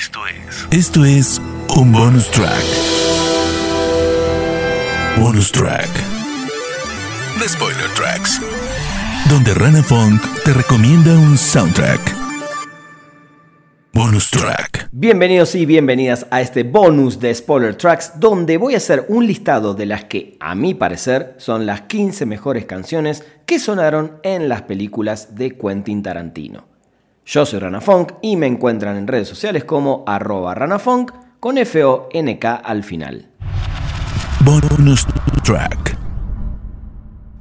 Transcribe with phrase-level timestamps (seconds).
[0.00, 0.66] Esto es.
[0.70, 1.42] Esto es
[1.76, 2.64] un bonus track.
[5.18, 5.90] Bonus track.
[7.38, 8.40] The Spoiler Tracks.
[9.28, 12.00] Donde Rana Funk te recomienda un soundtrack.
[13.92, 14.88] Bonus track.
[14.90, 19.74] Bienvenidos y bienvenidas a este bonus de Spoiler Tracks, donde voy a hacer un listado
[19.74, 24.62] de las que, a mi parecer, son las 15 mejores canciones que sonaron en las
[24.62, 26.69] películas de Quentin Tarantino.
[27.24, 32.54] Yo soy Rana Funk y me encuentran en redes sociales como arroba ranafunk con F-O-N-K
[32.54, 33.28] al final.
[34.44, 35.06] Bonus
[35.44, 35.99] track.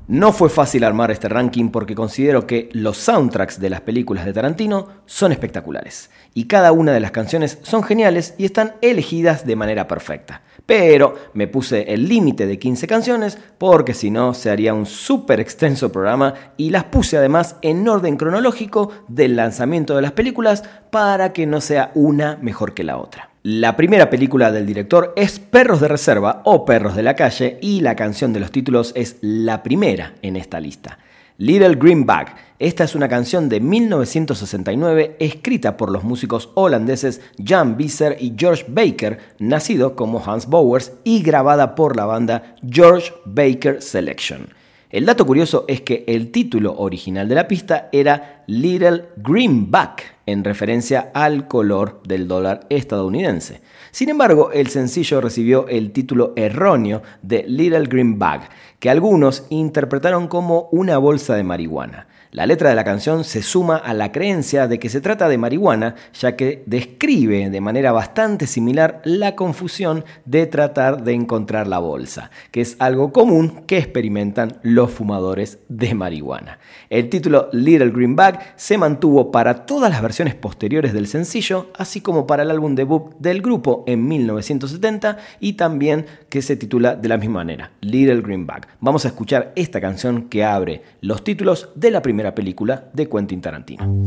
[0.09, 4.33] No fue fácil armar este ranking porque considero que los soundtracks de las películas de
[4.33, 9.55] Tarantino son espectaculares y cada una de las canciones son geniales y están elegidas de
[9.55, 10.41] manera perfecta.
[10.65, 15.39] Pero me puse el límite de 15 canciones porque si no se haría un súper
[15.39, 21.33] extenso programa y las puse además en orden cronológico del lanzamiento de las películas para
[21.33, 23.28] que no sea una mejor que la otra.
[23.43, 27.79] La primera película del director es Perros de Reserva o Perros de la Calle y
[27.79, 30.99] la canción de los títulos es la primera en esta lista.
[31.37, 32.35] Little Green Bag.
[32.59, 38.65] Esta es una canción de 1969 escrita por los músicos holandeses Jan Visser y George
[38.67, 44.49] Baker, nacido como Hans Bowers y grabada por la banda George Baker Selection.
[44.89, 50.43] El dato curioso es que el título original de la pista era Little Greenback, en
[50.43, 53.61] referencia al color del dólar estadounidense.
[53.91, 60.69] Sin embargo, el sencillo recibió el título erróneo de Little Greenback, que algunos interpretaron como
[60.71, 62.07] una bolsa de marihuana.
[62.31, 65.39] La letra de la canción se suma a la creencia de que se trata de
[65.39, 71.79] marihuana, ya que describe de manera bastante similar la confusión de tratar de encontrar la
[71.79, 76.59] bolsa, que es algo común que experimentan los fumadores de marihuana.
[76.91, 81.99] El título Little Green Bag se mantuvo para todas las versiones posteriores del sencillo, así
[81.99, 87.09] como para el álbum debut del grupo en 1970 y también que se titula de
[87.09, 88.67] la misma manera, Little Green Bag.
[88.81, 93.41] Vamos a escuchar esta canción que abre los títulos de la primera película de Quentin
[93.41, 94.05] Tarantino.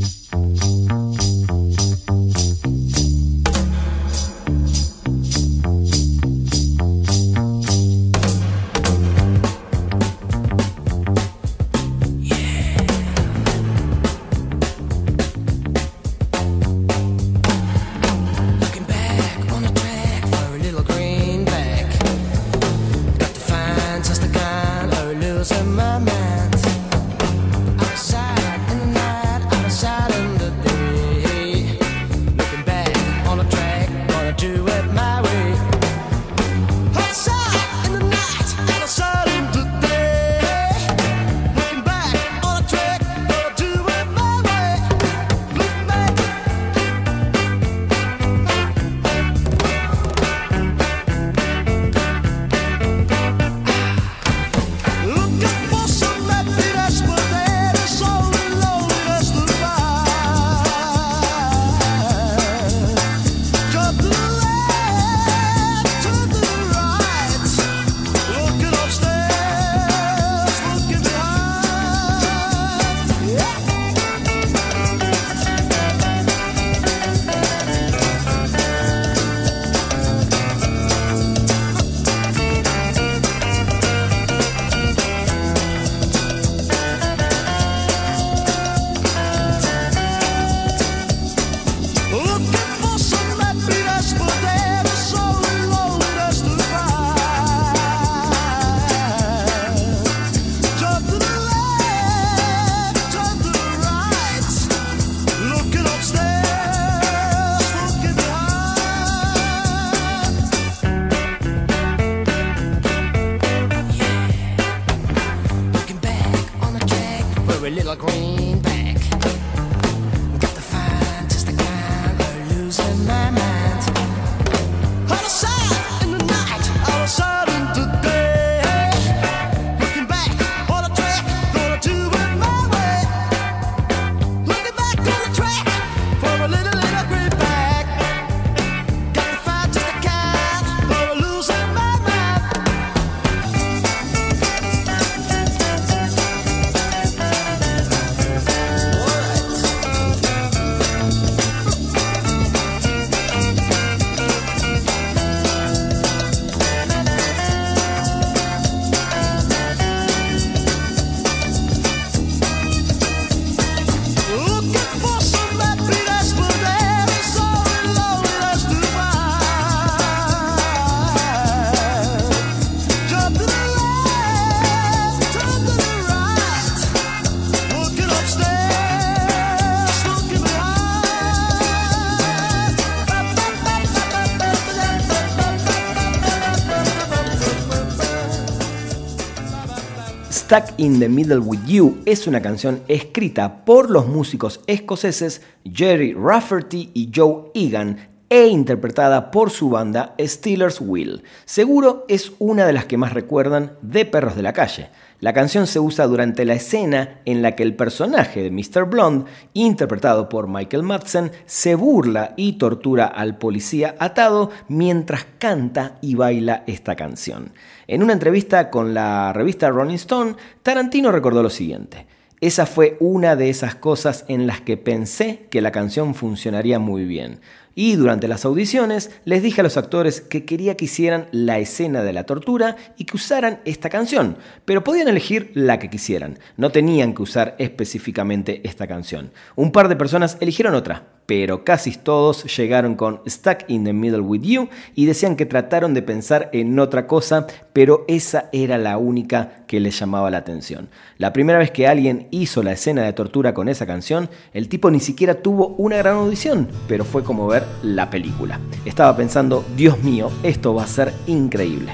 [190.52, 196.12] Stuck in the Middle with You es una canción escrita por los músicos escoceses Jerry
[196.12, 201.22] Rafferty y Joe Egan e interpretada por su banda Steelers Wheel.
[201.46, 204.90] Seguro es una de las que más recuerdan de Perros de la Calle.
[205.20, 208.86] La canción se usa durante la escena en la que el personaje de Mr.
[208.86, 216.14] Blonde, interpretado por Michael Madsen, se burla y tortura al policía atado mientras canta y
[216.14, 217.52] baila esta canción.
[217.92, 222.06] En una entrevista con la revista Rolling Stone, Tarantino recordó lo siguiente.
[222.40, 227.04] Esa fue una de esas cosas en las que pensé que la canción funcionaría muy
[227.04, 227.40] bien.
[227.74, 232.02] Y durante las audiciones les dije a los actores que quería que hicieran la escena
[232.02, 236.70] de la tortura y que usaran esta canción, pero podían elegir la que quisieran, no
[236.70, 239.32] tenían que usar específicamente esta canción.
[239.54, 244.20] Un par de personas eligieron otra, pero casi todos llegaron con Stuck in the Middle
[244.20, 248.98] with You y decían que trataron de pensar en otra cosa, pero esa era la
[248.98, 250.90] única que les llamaba la atención.
[251.16, 254.90] La primera vez que alguien hizo la escena de tortura con esa canción, el tipo
[254.90, 258.60] ni siquiera tuvo una gran audición, pero fue como ver la película.
[258.84, 261.92] Estaba pensando, Dios mío, esto va a ser increíble.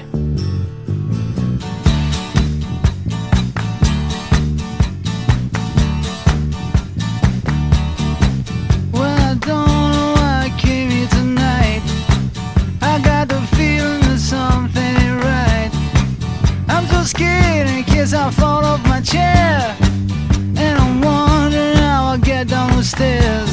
[22.89, 23.51] Stairs.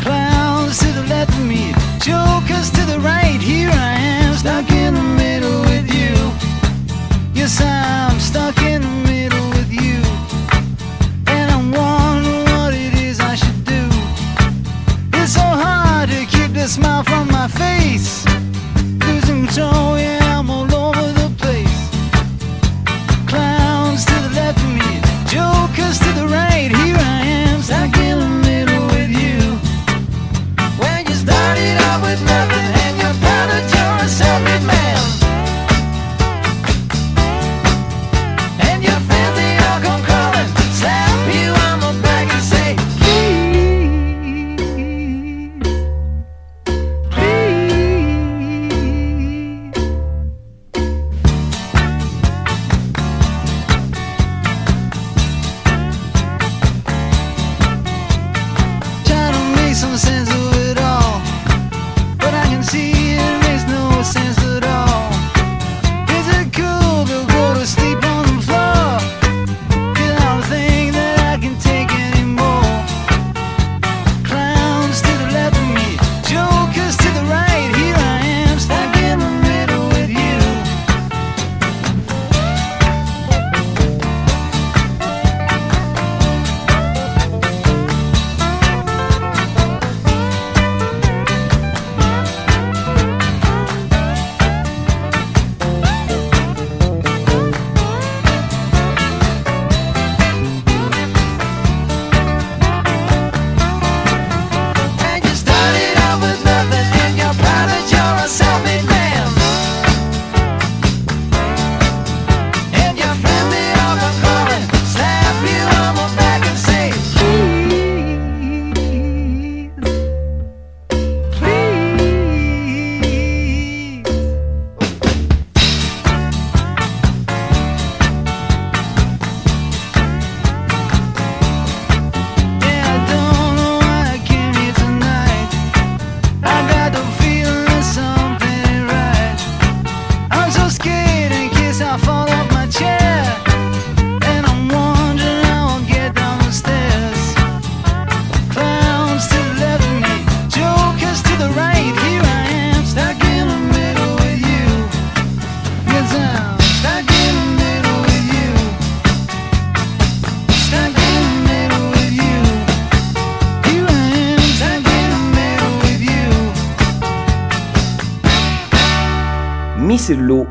[0.00, 3.40] Clowns to the left of me, jokers to the right.
[3.40, 6.14] Here I am, stuck in the middle with you.
[7.34, 9.47] Yes, I'm stuck in the middle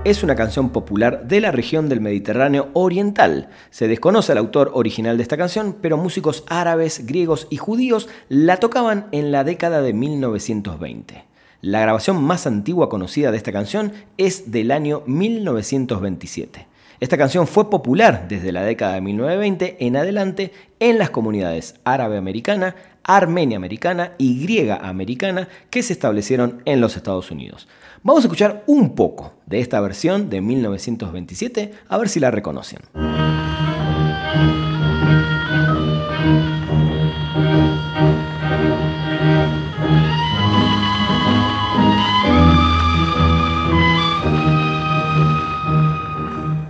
[0.03, 3.49] Es una canción popular de la región del Mediterráneo Oriental.
[3.69, 8.57] Se desconoce el autor original de esta canción, pero músicos árabes, griegos y judíos la
[8.57, 11.23] tocaban en la década de 1920.
[11.61, 16.67] La grabación más antigua conocida de esta canción es del año 1927.
[16.99, 22.17] Esta canción fue popular desde la década de 1920 en adelante en las comunidades árabe
[22.17, 27.67] americana, armenia americana y griega americana que se establecieron en los Estados Unidos.
[28.07, 32.79] Vamos a escuchar un poco de esta versión de 1927 a ver si la reconocen.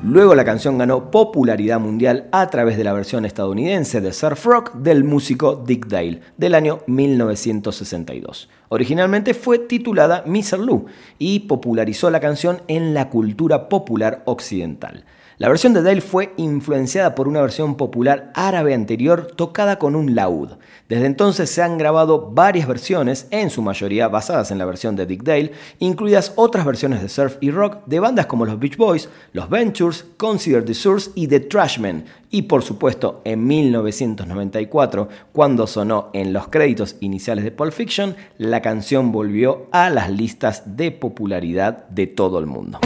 [0.09, 4.73] Luego la canción ganó popularidad mundial a través de la versión estadounidense de Surf Rock
[4.75, 8.47] del músico Dick Dale del año 1962.
[8.69, 10.59] Originalmente fue titulada Mr.
[10.59, 10.85] Lou
[11.19, 15.03] y popularizó la canción en la cultura popular occidental.
[15.39, 20.15] La versión de Dale fue influenciada por una versión popular árabe anterior tocada con un
[20.15, 20.53] laúd.
[20.89, 25.05] Desde entonces se han grabado varias versiones, en su mayoría basadas en la versión de
[25.05, 29.09] Dick Dale, incluidas otras versiones de surf y rock de bandas como los Beach Boys,
[29.31, 32.05] los Ventures, Consider the Source y The Trashmen.
[32.31, 38.63] Y por supuesto, en 1994, cuando sonó en los créditos iniciales de Pulp Fiction, la
[38.63, 42.79] canción volvió a las listas de popularidad de todo el mundo.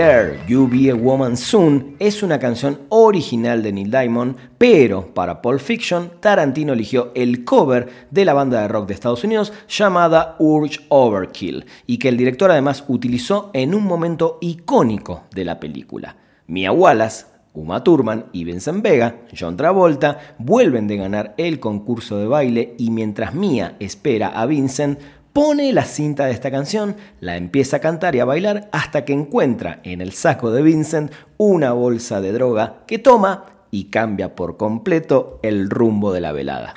[0.00, 5.42] Girl, You Be a Woman Soon es una canción original de Neil Diamond, pero para
[5.42, 10.36] Pulp Fiction, Tarantino eligió el cover de la banda de rock de Estados Unidos llamada
[10.38, 16.16] Urge Overkill, y que el director además utilizó en un momento icónico de la película.
[16.46, 22.26] Mia Wallace, Uma Thurman y Vincent Vega, John Travolta, vuelven de ganar el concurso de
[22.26, 24.98] baile y mientras Mia espera a Vincent,
[25.32, 29.12] pone la cinta de esta canción, la empieza a cantar y a bailar hasta que
[29.12, 34.56] encuentra en el saco de Vincent una bolsa de droga que toma y cambia por
[34.56, 36.74] completo el rumbo de la velada.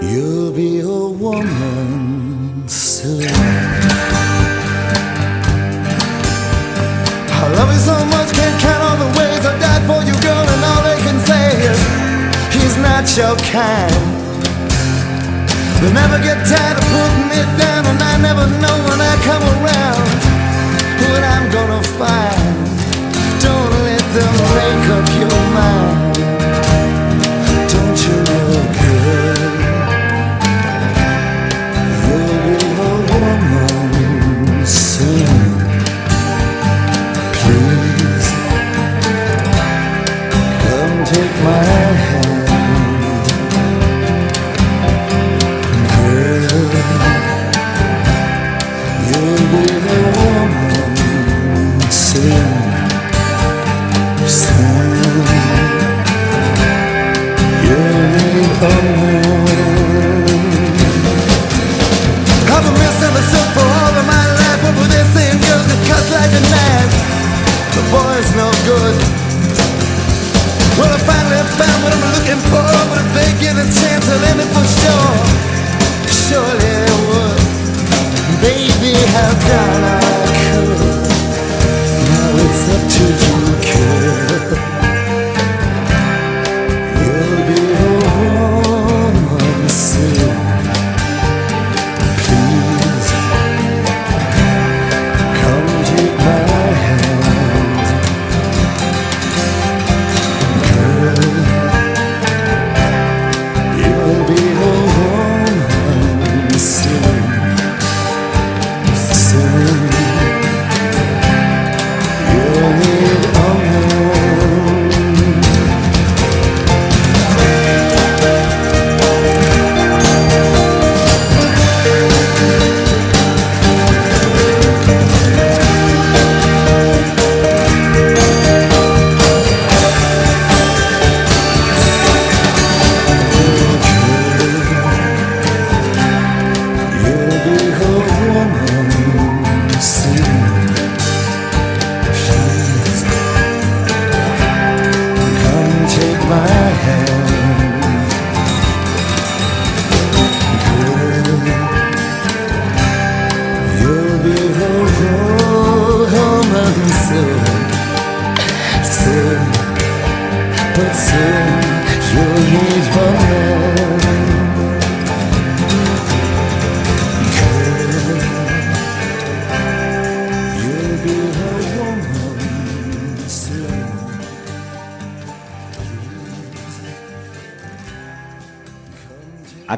[0.00, 3.22] You'll be a woman soon.
[7.30, 10.46] I love you so much, can't count all the ways I died for you, girl,
[10.46, 11.78] and all they can say is
[12.54, 14.21] he's not your kind.
[15.82, 19.42] They never get tired of putting me down, and I never know when I come
[19.42, 20.11] around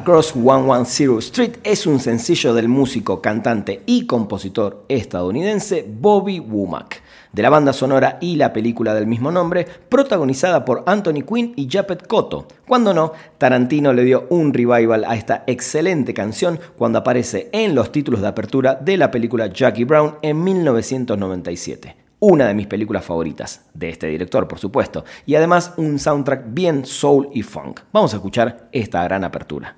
[0.05, 7.01] Across 110 Street es un sencillo del músico, cantante y compositor estadounidense Bobby Womack,
[7.33, 11.67] de la banda sonora y la película del mismo nombre, protagonizada por Anthony Quinn y
[11.67, 12.45] Japet Koto.
[12.67, 17.91] Cuando no, Tarantino le dio un revival a esta excelente canción cuando aparece en los
[17.91, 23.65] títulos de apertura de la película Jackie Brown en 1997 una de mis películas favoritas,
[23.73, 27.81] de este director por supuesto, y además un soundtrack bien soul y funk.
[27.91, 29.77] Vamos a escuchar esta gran apertura.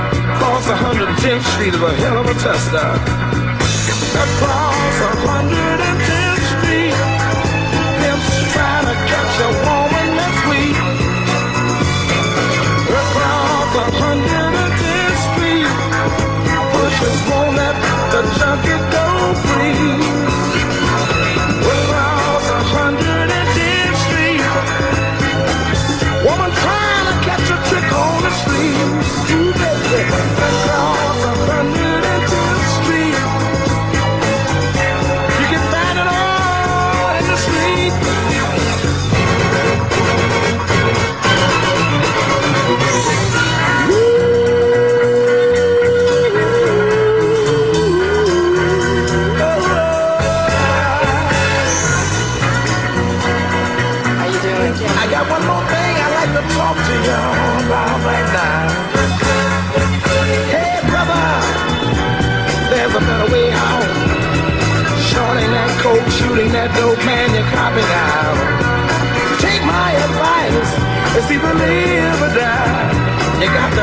[0.51, 2.87] Across 110th Street is a hell of a tester.
[4.19, 6.91] Across 110th Street,
[8.03, 10.75] pimps trying to catch a woman that's weak.
[12.83, 15.71] Across 110th Street,
[16.75, 17.75] pushers won't let
[18.11, 19.07] the junkie go
[19.47, 20.03] free.
[21.63, 22.43] Across
[22.75, 24.43] 110th Street,
[26.27, 29.40] woman trying to catch a trick on the street.
[30.03, 31.30] 我们。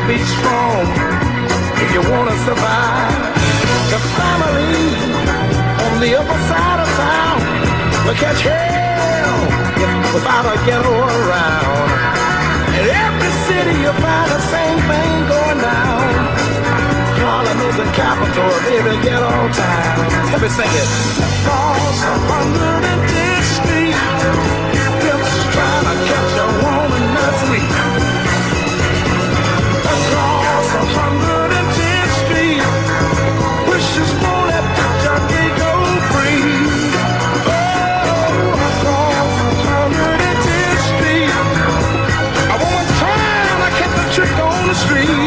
[0.09, 0.89] Be strong
[1.85, 3.13] if you wanna survive.
[3.93, 4.81] The family
[5.85, 7.39] on the upper side of town
[8.07, 9.39] will catch hell
[10.15, 11.89] without a ghetto around.
[12.79, 16.09] In every city you find the same thing going down.
[17.21, 19.99] Harlem is the capital of get on time.
[20.33, 20.89] Let me sing it.
[21.45, 21.99] Across
[22.33, 23.18] 110th
[44.79, 45.18] street.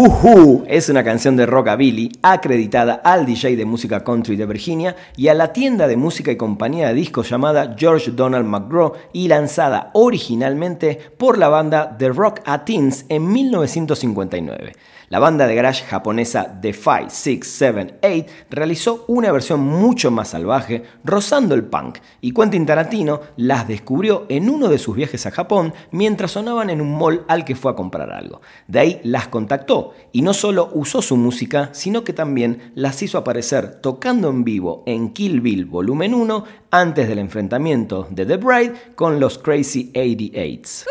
[0.00, 5.28] Woohoo es una canción de rockabilly acreditada al DJ de música country de Virginia y
[5.28, 9.90] a la tienda de música y compañía de discos llamada George Donald McGraw y lanzada
[9.92, 14.72] originalmente por la banda The Rock Teens en 1959.
[15.12, 20.28] La banda de garage japonesa The 5, 6, 7, 8 realizó una versión mucho más
[20.28, 25.32] salvaje, rozando el punk, y Quentin Tarantino las descubrió en uno de sus viajes a
[25.32, 28.40] Japón mientras sonaban en un mall al que fue a comprar algo.
[28.68, 33.18] De ahí las contactó y no solo usó su música, sino que también las hizo
[33.18, 38.74] aparecer tocando en vivo en Kill Bill Volumen 1 antes del enfrentamiento de The Bride
[38.94, 40.84] con los Crazy 88s.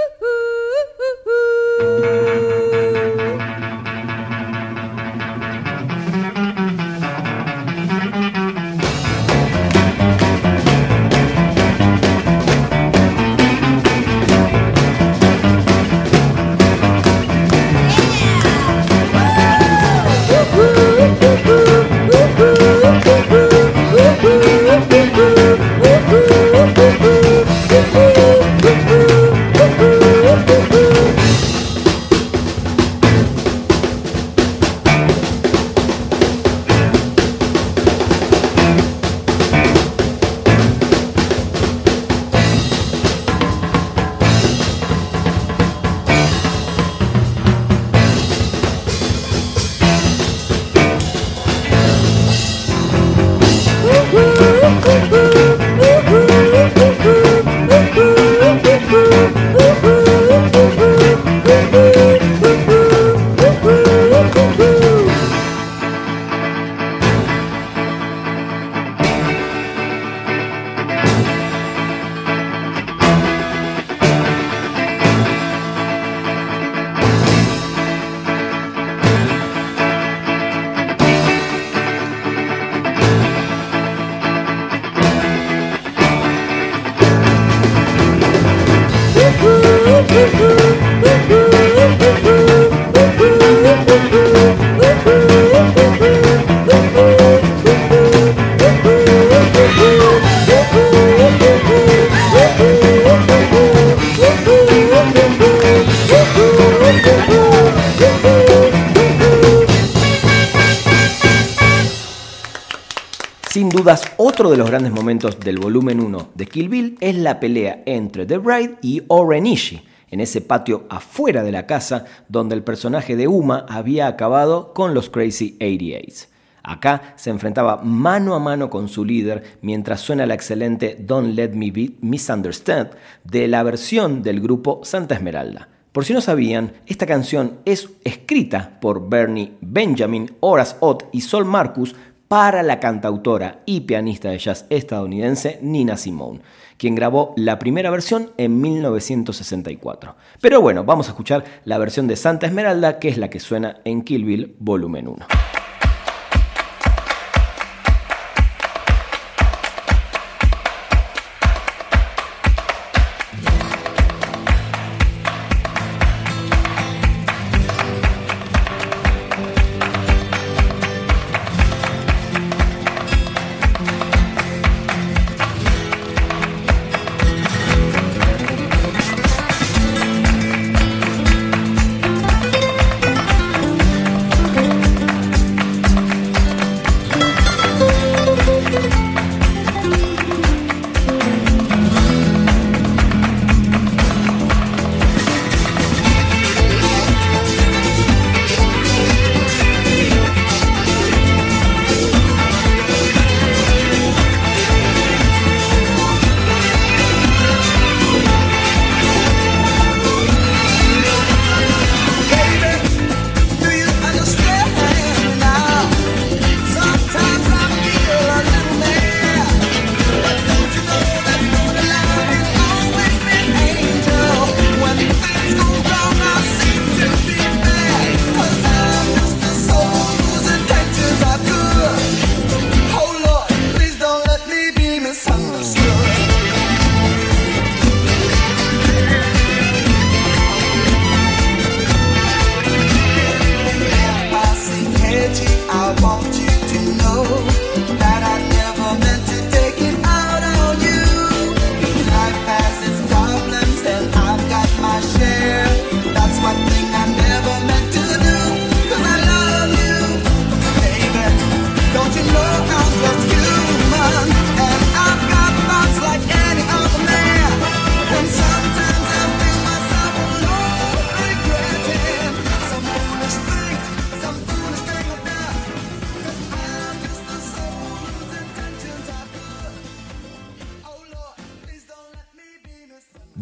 [113.59, 117.41] Sin dudas, otro de los grandes momentos del volumen 1 de Kill Bill es la
[117.41, 122.55] pelea entre The Bride y Oren Ishii, en ese patio afuera de la casa donde
[122.55, 126.27] el personaje de Uma había acabado con los Crazy 88s.
[126.63, 131.49] Acá se enfrentaba mano a mano con su líder mientras suena la excelente Don't Let
[131.49, 132.87] Me Be Misunderstood
[133.25, 135.67] de la versión del grupo Santa Esmeralda.
[135.91, 141.45] Por si no sabían, esta canción es escrita por Bernie Benjamin, Horace Ott y Sol
[141.45, 141.95] Marcus
[142.29, 146.41] para la cantautora y pianista de jazz estadounidense Nina Simone,
[146.77, 150.15] quien grabó la primera versión en 1964.
[150.39, 153.81] Pero bueno, vamos a escuchar la versión de Santa Esmeralda, que es la que suena
[153.83, 155.25] en Kill Bill Volumen 1.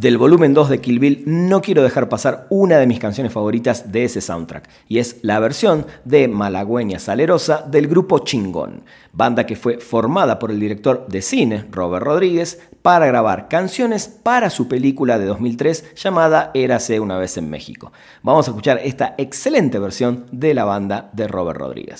[0.07, 3.91] Del volumen 2 de Kill Bill no quiero dejar pasar una de mis canciones favoritas
[3.91, 9.57] de ese soundtrack, y es la versión de Malagüeña Salerosa del grupo Chingón, banda que
[9.57, 15.19] fue formada por el director de cine, Robert Rodríguez, para grabar canciones para su película
[15.19, 17.91] de 2003 llamada Érase una vez en México.
[18.23, 21.99] Vamos a escuchar esta excelente versión de la banda de Robert Rodríguez.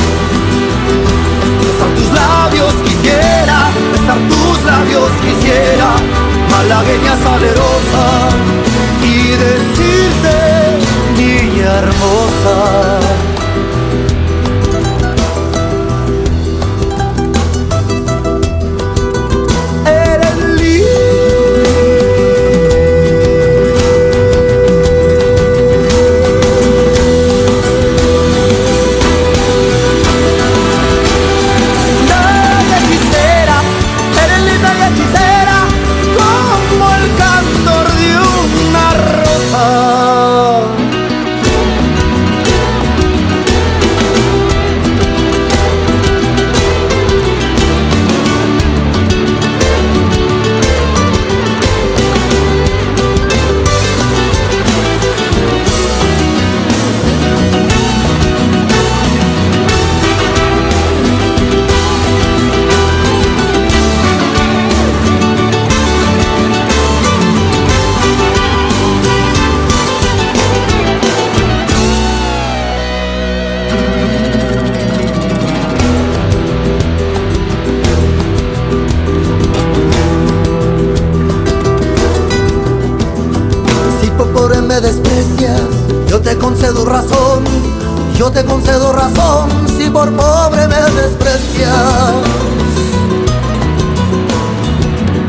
[2.21, 3.57] Labios quisiera,
[3.91, 5.89] besar tus labios quisiera,
[6.51, 8.05] malagueña salerosa,
[9.03, 10.37] y decirte,
[11.17, 13.10] niña hermosa.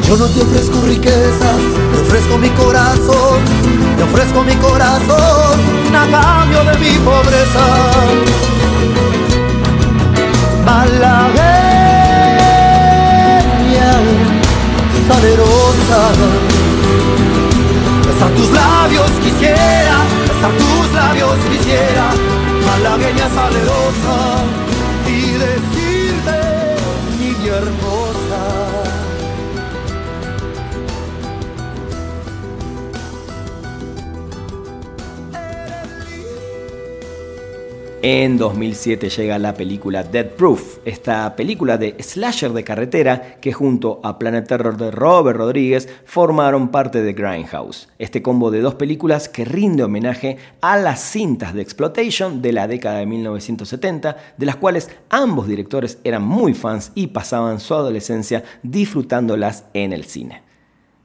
[0.07, 1.61] Yo no te ofrezco riquezas,
[1.93, 3.41] te ofrezco mi corazón.
[3.97, 5.61] Te ofrezco mi corazón
[5.95, 7.67] a cambio de mi pobreza.
[10.65, 11.43] Malagueña,
[15.09, 16.01] salerosa.
[18.07, 19.97] Besar tus labios quisiera,
[20.29, 22.07] besar tus labios quisiera,
[22.67, 24.17] malagueña salerosa,
[27.63, 28.83] hermosa.
[38.05, 44.01] En 2007 llega la película Dead Proof, esta película de slasher de carretera que junto
[44.03, 49.29] a Planet Terror de Robert Rodríguez formaron parte de Grindhouse, este combo de dos películas
[49.29, 54.57] que rinde homenaje a las cintas de exploitation de la década de 1970, de las
[54.57, 60.43] cuales ambos directores eran muy fans y pasaban su adolescencia disfrutándolas en el cine.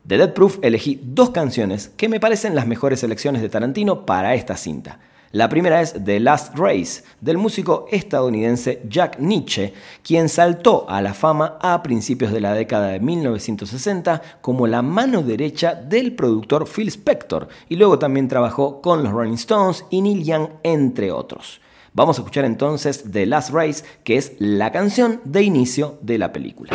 [0.04, 4.36] De Dead Proof elegí dos canciones que me parecen las mejores selecciones de Tarantino para
[4.36, 5.00] esta cinta.
[5.32, 11.14] La primera es The Last Race, del músico estadounidense Jack Nietzsche, quien saltó a la
[11.14, 16.88] fama a principios de la década de 1960 como la mano derecha del productor Phil
[16.88, 21.60] Spector, y luego también trabajó con los Rolling Stones y Neil Young, entre otros.
[21.92, 26.32] Vamos a escuchar entonces The Last Race, que es la canción de inicio de la
[26.32, 26.72] película.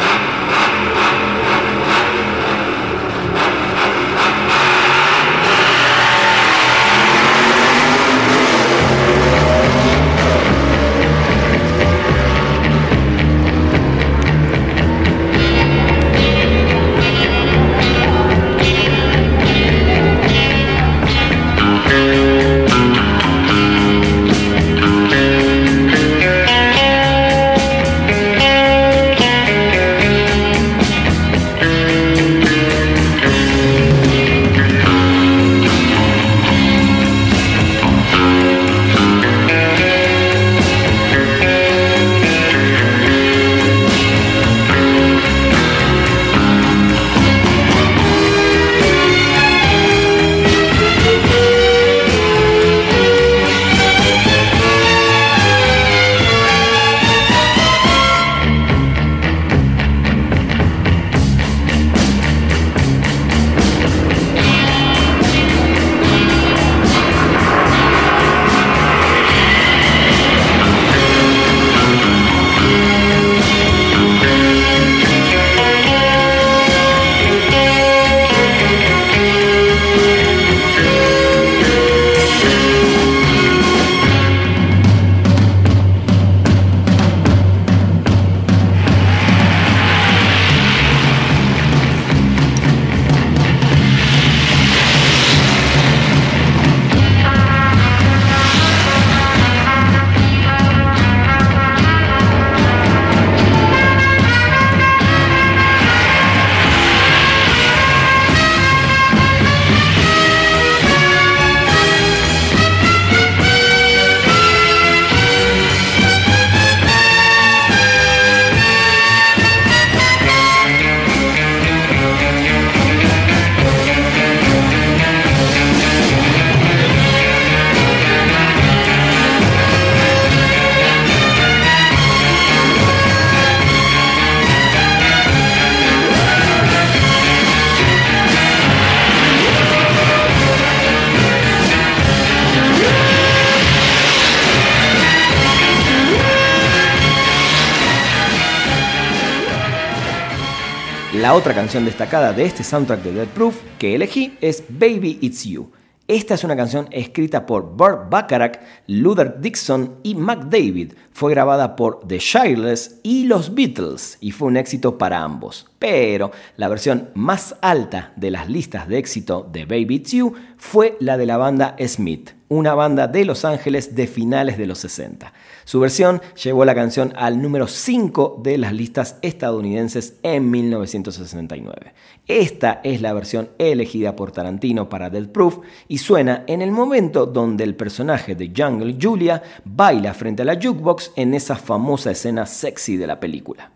[151.32, 155.44] La otra canción destacada de este soundtrack de Dead Proof que elegí es Baby It's
[155.44, 155.70] You.
[156.06, 160.92] Esta es una canción escrita por Burt Bacharach, Luther Dixon y McDavid.
[161.10, 165.71] Fue grabada por The Shireless y los Beatles y fue un éxito para ambos.
[165.82, 171.16] Pero la versión más alta de las listas de éxito de Baby You fue la
[171.16, 175.32] de la banda Smith, una banda de Los Ángeles de finales de los 60.
[175.64, 181.94] Su versión llevó la canción al número 5 de las listas estadounidenses en 1969.
[182.28, 187.26] Esta es la versión elegida por Tarantino para Dead Proof y suena en el momento
[187.26, 192.46] donde el personaje de Jungle Julia baila frente a la jukebox en esa famosa escena
[192.46, 193.72] sexy de la película.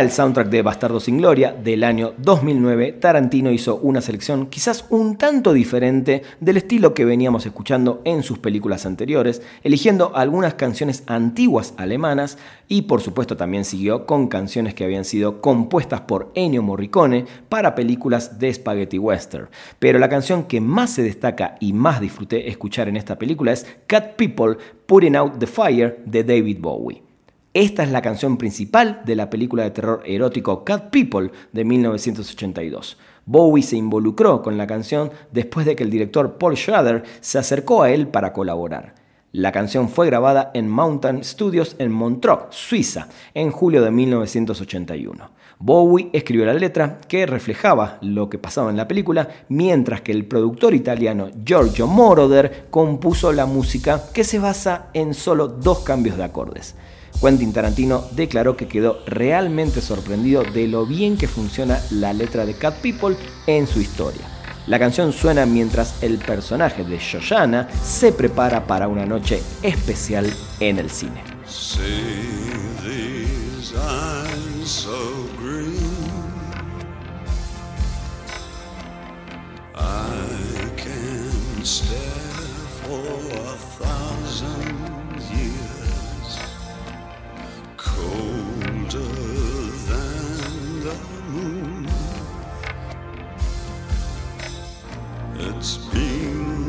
[0.00, 4.86] Para el soundtrack de Bastardo sin Gloria del año 2009, Tarantino hizo una selección quizás
[4.88, 11.02] un tanto diferente del estilo que veníamos escuchando en sus películas anteriores, eligiendo algunas canciones
[11.06, 16.62] antiguas alemanas y por supuesto también siguió con canciones que habían sido compuestas por Ennio
[16.62, 19.50] Morricone para películas de spaghetti western.
[19.78, 23.66] Pero la canción que más se destaca y más disfruté escuchar en esta película es
[23.86, 27.09] Cat People Putting Out the Fire de David Bowie.
[27.52, 32.96] Esta es la canción principal de la película de terror erótico Cat People de 1982.
[33.26, 37.82] Bowie se involucró con la canción después de que el director Paul Schrader se acercó
[37.82, 38.94] a él para colaborar.
[39.32, 45.30] La canción fue grabada en Mountain Studios en Montreux, Suiza, en julio de 1981.
[45.58, 50.24] Bowie escribió la letra que reflejaba lo que pasaba en la película, mientras que el
[50.24, 56.22] productor italiano Giorgio Moroder compuso la música que se basa en solo dos cambios de
[56.22, 56.76] acordes.
[57.20, 62.54] Quentin Tarantino declaró que quedó realmente sorprendido de lo bien que funciona la letra de
[62.54, 64.22] Cat People en su historia.
[64.66, 70.78] La canción suena mientras el personaje de Shoshana se prepara para una noche especial en
[70.78, 71.22] el cine.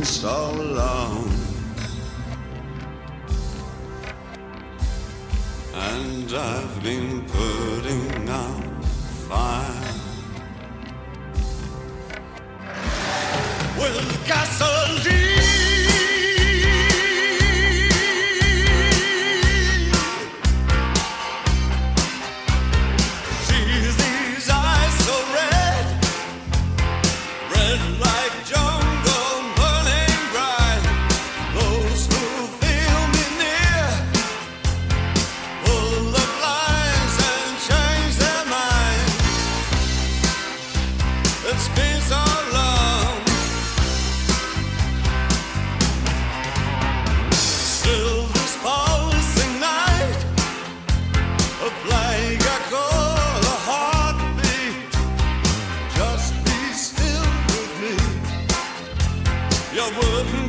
[0.03, 1.41] So long.
[5.73, 8.85] and I've been putting out
[9.27, 9.81] fire
[13.77, 15.40] with gasoline.
[59.91, 60.40] You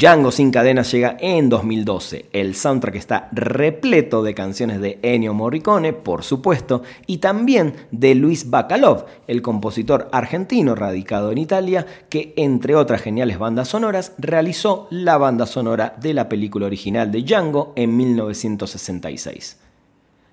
[0.00, 2.30] Django sin cadenas llega en 2012.
[2.32, 8.48] El soundtrack está repleto de canciones de Ennio Morricone, por supuesto, y también de Luis
[8.48, 15.18] Bacalov, el compositor argentino radicado en Italia, que entre otras geniales bandas sonoras realizó la
[15.18, 19.58] banda sonora de la película original de Django en 1966.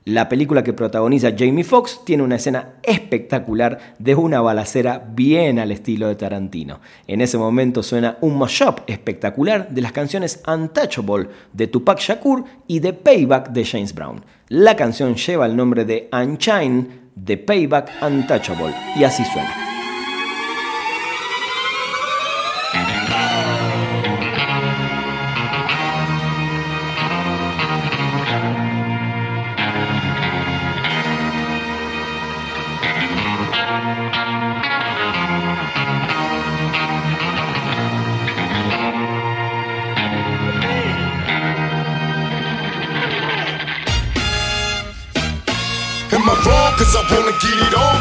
[0.08, 5.70] La película que protagoniza Jamie Foxx tiene una escena espectacular de una balacera bien al
[5.70, 6.80] estilo de Tarantino.
[7.08, 12.80] En ese momento suena un mashup espectacular de las canciones Untouchable de Tupac Shakur y
[12.80, 14.24] de Payback de James Brown.
[14.48, 19.77] La canción lleva el nombre de Unchained de Payback Untouchable y así suena.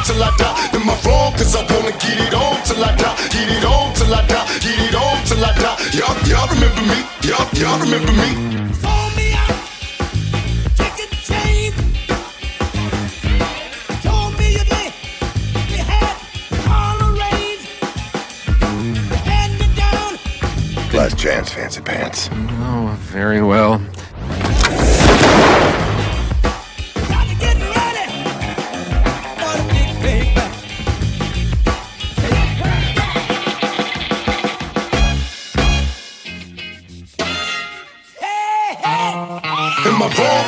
[0.07, 0.71] Till I die?
[0.79, 3.17] Am I wrong cause I wanna get it on till I die?
[3.35, 5.77] Get it on till I die, get it on till I die.
[5.99, 6.99] Y'all, y'all remember me?
[7.27, 8.31] Y'all, y'all remember me?
[8.83, 9.59] Phone me out,
[10.79, 11.73] chicken chain.
[14.07, 14.93] Told me you did,
[15.75, 16.15] you had
[16.71, 17.67] all arranged.
[19.27, 20.19] You me down.
[20.93, 22.31] Last chance, fancy pants.
[22.33, 23.81] Oh, very well.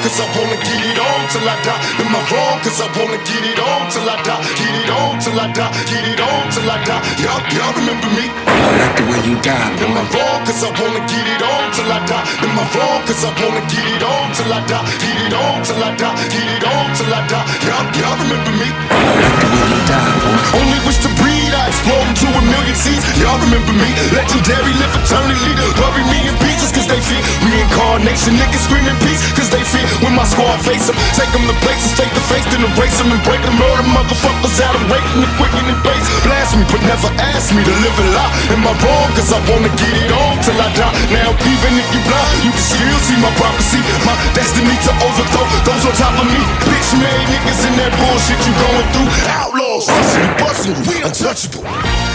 [0.08, 1.80] Cause I wanna get it on till I die?
[2.00, 4.40] Am I wrong cause I wanna get it on till I die?
[4.56, 7.02] Get it on till I die, get it on till I die.
[7.20, 8.47] Y'all, y'all remember me?
[8.58, 10.18] I like the way you die, Am I boy.
[10.18, 12.24] wrong cause I wanna get it on till I die?
[12.42, 14.84] Am I wrong cause I wanna get it on till I die?
[14.98, 17.46] Get it on till I die, get it on till I die.
[17.66, 18.68] Y'all, y'all remember me?
[18.68, 20.58] I like the way you die, boy.
[20.58, 23.04] Only wish to breed, I explode into a million seeds.
[23.22, 23.88] Y'all remember me?
[24.10, 25.52] Legendary, live eternally.
[25.78, 28.34] Bury me in pieces cause they fear reincarnation.
[28.36, 30.96] Niggas screaming peace cause they fear when my squad face them.
[31.14, 33.54] Take them to places face to face, then erase them and break them.
[33.54, 36.06] Murder motherfuckers out of rating the quick and the base.
[36.26, 38.32] Blast me, but never ask me to live a lie.
[38.48, 39.08] Am I wrong?
[39.12, 40.96] Cause I wanna get it on till I die.
[41.12, 43.80] Now, even if you blind, you can still see my prophecy.
[44.08, 46.40] My destiny to overthrow those on top of me.
[46.64, 49.10] Bitch made niggas in that bullshit you going through.
[49.28, 52.07] Outlaws, rushing and busting, we untouchable.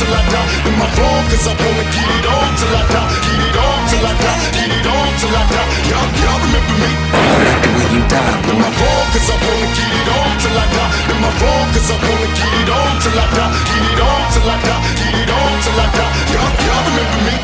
[0.00, 0.48] Till I die.
[0.64, 1.22] Am I wrong?
[1.28, 3.08] Cause I wanna get it on till I die.
[3.20, 4.40] Get it on till I die.
[4.56, 5.68] Get it on till I die.
[5.92, 6.90] Y'all, y'all remember me?
[7.12, 8.80] I the way you die, Am I boy.
[8.80, 9.06] wrong?
[9.12, 11.12] Cause I wanna get it on till I die.
[11.12, 11.66] Am I wrong?
[11.76, 13.52] Cause I wanna get it on till I die.
[13.68, 14.82] Get it on till I die.
[15.00, 16.12] Get it on till I die.
[16.32, 17.36] Y'all, y'all remember me?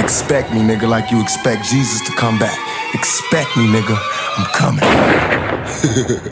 [0.00, 2.56] Expect me, nigga, like you expect Jesus to come back.
[2.94, 3.96] Expect me, nigga.
[4.38, 4.84] I'm coming.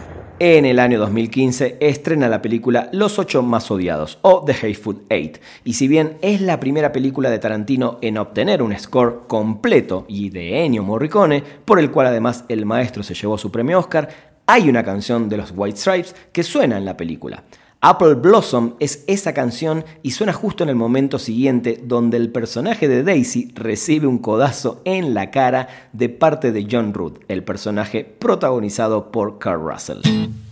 [0.41, 5.39] En el año 2015 estrena la película Los ocho más odiados o The Hateful Eight,
[5.62, 10.30] y si bien es la primera película de Tarantino en obtener un score completo y
[10.30, 14.09] de Ennio Morricone, por el cual además el maestro se llevó su premio Oscar,
[14.45, 17.45] hay una canción de los White Stripes que suena en la película.
[17.87, 22.89] Apple Blossom es esa canción y suena justo en el momento siguiente donde el personaje
[22.89, 28.03] de Daisy recibe un codazo en la cara de parte de John Root, el personaje
[28.03, 30.43] protagonizado por Kurt Russell.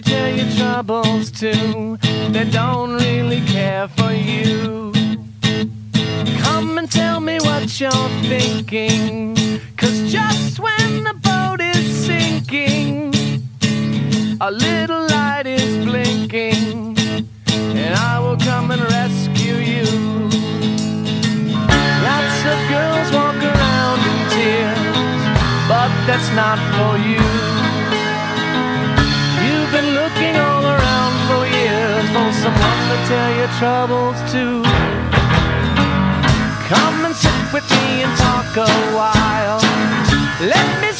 [0.00, 1.98] You tell your troubles to,
[2.30, 4.92] they don't really care for you.
[6.42, 9.36] Come and tell me what you're thinking,
[9.76, 13.12] cause just when the boat is sinking,
[14.40, 16.96] a little light is blinking
[17.48, 19.86] and I will come and rescue you.
[22.08, 25.20] Lots of girls walk around in tears,
[25.68, 27.59] but that's not for you.
[32.60, 34.44] Someone to tell your troubles to.
[36.72, 39.60] Come and sit with me and talk a while.
[40.54, 40.90] Let me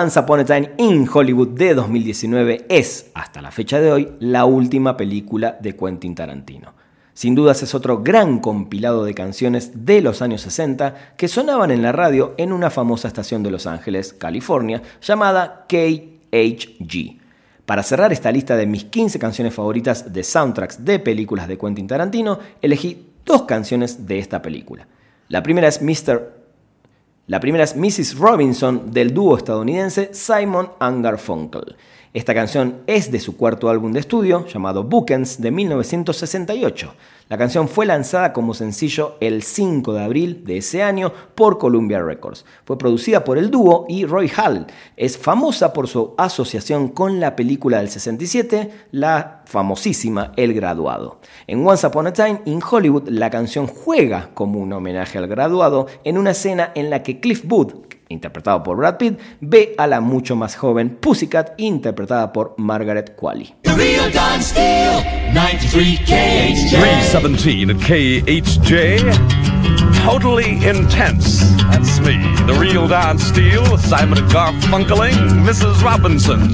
[0.00, 4.46] Once Upon a Time in Hollywood de 2019 es, hasta la fecha de hoy, la
[4.46, 6.72] última película de Quentin Tarantino.
[7.12, 11.82] Sin dudas es otro gran compilado de canciones de los años 60 que sonaban en
[11.82, 17.18] la radio en una famosa estación de Los Ángeles, California, llamada KHG.
[17.66, 21.86] Para cerrar esta lista de mis 15 canciones favoritas de soundtracks de películas de Quentin
[21.86, 24.88] Tarantino, elegí dos canciones de esta película.
[25.28, 26.39] La primera es Mr.
[27.30, 28.18] La primera es Mrs.
[28.18, 31.76] Robinson del dúo estadounidense Simon and Garfunkel.
[32.12, 36.92] Esta canción es de su cuarto álbum de estudio, llamado Bookends, de 1968.
[37.28, 42.02] La canción fue lanzada como sencillo el 5 de abril de ese año por Columbia
[42.02, 42.44] Records.
[42.64, 44.66] Fue producida por el dúo y Roy Hall.
[44.96, 51.20] Es famosa por su asociación con la película del 67, la famosísima El Graduado.
[51.46, 55.86] En Once Upon a Time in Hollywood, la canción juega como un homenaje al graduado
[56.02, 60.00] en una escena en la que Cliff Booth, interpretado por Brad Pitt, ve a la
[60.00, 63.54] mucho más joven Pussycat, interpretada por Margaret Qualley.
[63.62, 65.02] The real Don Steele,
[65.32, 66.76] 93 KHJ.
[66.76, 69.40] 317 at KHJ.
[70.04, 71.40] Totally intense.
[71.70, 75.82] That's me, the real Don Steele, Simon Garfunkeling, Mrs.
[75.82, 76.50] Robinson.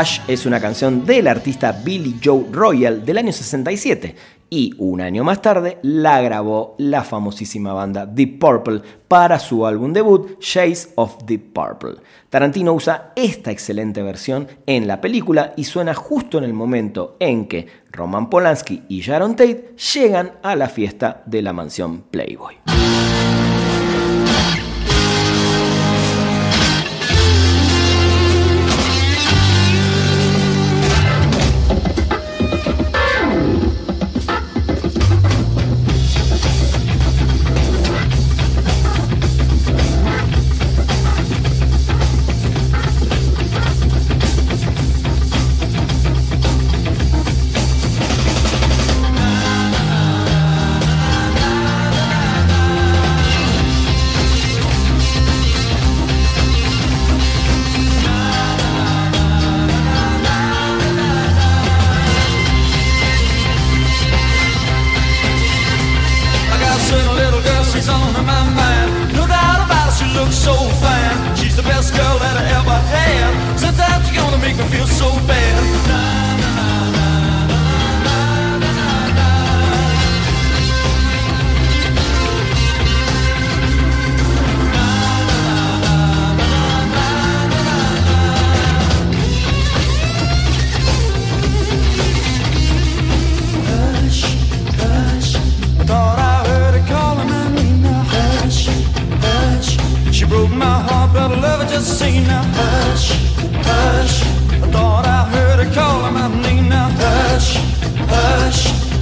[0.00, 4.14] Es una canción del artista Billy Joe Royal del año 67
[4.48, 9.92] y un año más tarde la grabó la famosísima banda Deep Purple para su álbum
[9.92, 11.96] debut Shades of Deep Purple.
[12.30, 17.46] Tarantino usa esta excelente versión en la película y suena justo en el momento en
[17.46, 22.56] que Roman Polanski y Sharon Tate llegan a la fiesta de la mansión Playboy.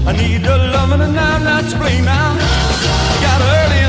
[0.08, 2.32] I need your loving and I'm not to blame now.
[2.32, 3.87] You got early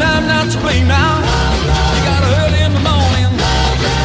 [0.00, 1.18] and I'm not to blame now.
[1.94, 3.32] You got early in the morning.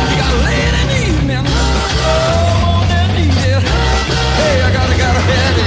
[0.09, 1.45] You got late in the evening.
[1.45, 2.87] Oh.
[4.39, 5.61] Hey, I have it.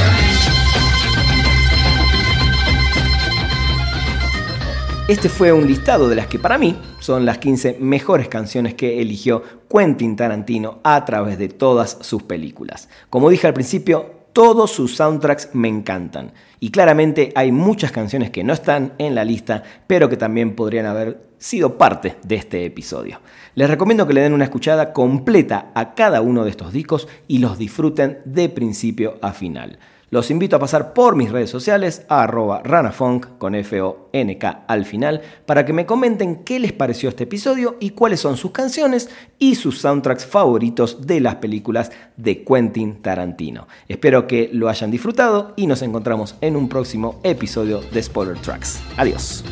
[5.06, 9.02] Este fue un listado de las que para mí son las 15 mejores canciones que
[9.02, 12.88] eligió Quentin Tarantino a través de todas sus películas.
[13.10, 16.32] Como dije al principio, todos sus soundtracks me encantan.
[16.58, 20.86] Y claramente hay muchas canciones que no están en la lista, pero que también podrían
[20.86, 23.20] haber sido parte de este episodio.
[23.54, 27.38] Les recomiendo que le den una escuchada completa a cada uno de estos discos y
[27.38, 29.78] los disfruten de principio a final.
[30.14, 35.22] Los invito a pasar por mis redes sociales, a arroba ranafunk con F-O-N-K al final,
[35.44, 39.10] para que me comenten qué les pareció este episodio y cuáles son sus canciones
[39.40, 43.66] y sus soundtracks favoritos de las películas de Quentin Tarantino.
[43.88, 48.80] Espero que lo hayan disfrutado y nos encontramos en un próximo episodio de Spoiler Tracks.
[48.96, 49.42] Adiós.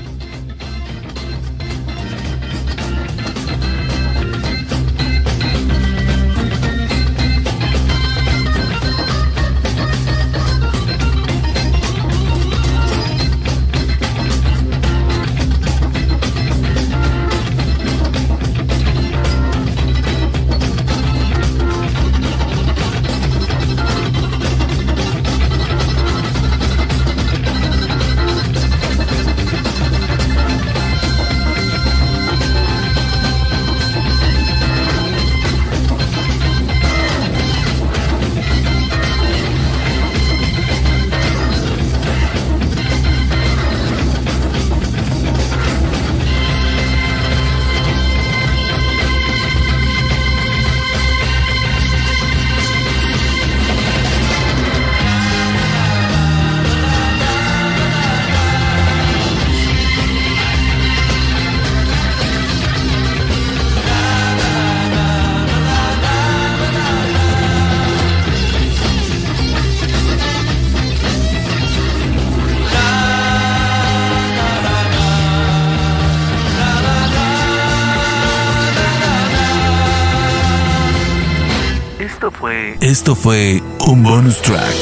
[83.02, 84.76] Esto fue un bonus track.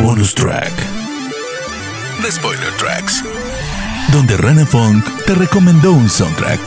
[0.00, 0.72] Bonus track.
[2.22, 3.24] The Spoiler Tracks.
[4.12, 6.60] Donde Rana Funk te recomendó un soundtrack.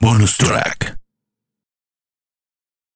[0.00, 0.77] Bonus track.